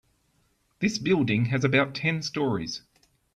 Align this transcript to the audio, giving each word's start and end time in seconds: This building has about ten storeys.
This 0.79 0.97
building 0.97 1.45
has 1.49 1.63
about 1.63 1.93
ten 1.93 2.23
storeys. 2.23 2.81